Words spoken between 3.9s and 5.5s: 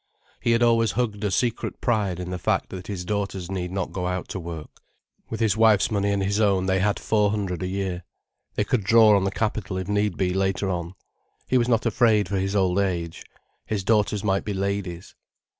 go out to work. With